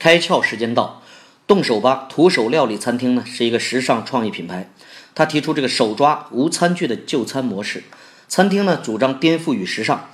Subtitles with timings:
[0.00, 1.02] 开窍时间到，
[1.46, 4.70] 动手吧徒手料理餐厅呢是一个时尚创意品牌，
[5.14, 7.84] 他提出这个手抓无餐具的就餐模式。
[8.26, 10.08] 餐厅呢主张颠覆与时尚，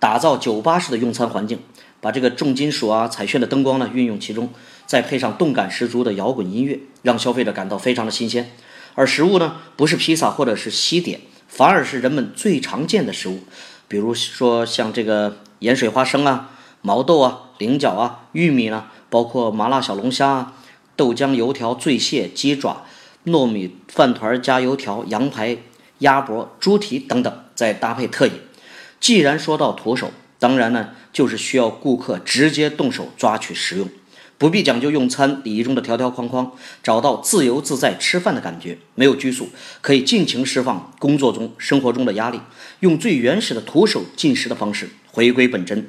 [0.00, 1.60] 打造酒吧式的用餐环境，
[2.00, 4.52] 把这个重金属啊彩炫的灯光呢运用其中，
[4.86, 8.50] 再配上动感十足的摇滚音乐，让消费者感到非常的新鲜。
[8.96, 13.44] 而食物呢不是披萨或者是西点，反而是人们最常见的食物，
[13.86, 16.50] 比如说像这个盐水花生啊、
[16.82, 18.84] 毛豆啊、菱角啊、玉米呢。
[19.10, 20.52] 包括麻辣小龙虾啊、
[20.94, 22.84] 豆浆油条、醉蟹、鸡爪、
[23.24, 25.56] 糯米饭团加油条、羊排、
[26.00, 28.32] 鸭脖、猪蹄等等，再搭配特饮。
[29.00, 33.88] 既然说到徒手，当然呢，就是需要顾客直接动手抓取食用，
[34.36, 39.48] 不必讲究用餐礼仪中的条条框框，找到自由自在吃饭的感觉，没有拘束，
[39.80, 42.38] 可以尽情释放工作中、生活中的压力，
[42.80, 45.88] 用最原始的徒手进食的方式回归本真。